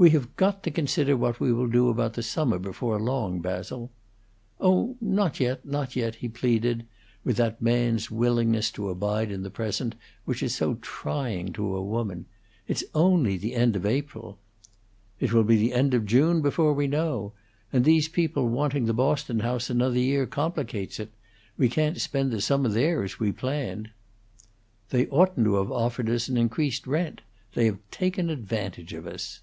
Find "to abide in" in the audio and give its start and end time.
8.78-9.42